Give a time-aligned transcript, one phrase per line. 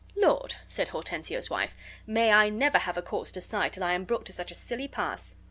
[0.15, 1.75] "Lord!" said Hortensio's wife,
[2.07, 4.55] "may I never have a cause to sigh till I am brought to such a
[4.55, 5.35] silly pass!"